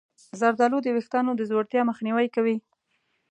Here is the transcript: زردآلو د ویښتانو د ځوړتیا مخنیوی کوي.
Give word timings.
زردآلو 0.39 0.77
د 0.83 0.87
ویښتانو 0.95 1.31
د 1.35 1.41
ځوړتیا 1.49 1.81
مخنیوی 1.89 2.27
کوي. 2.35 2.57